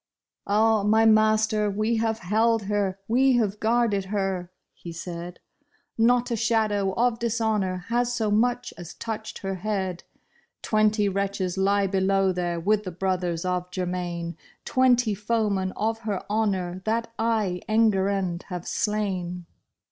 [0.47, 5.39] "Ah, my master, we have held her, we have guarded her," he said;"
[5.95, 10.03] Not a shadow of dishonor has so much as touched her head.
[10.63, 14.35] Twenty wretches lie below there with the brothers of Germain,
[14.65, 19.45] Twenty foemen of her honor that I, Enguerrand, have slain.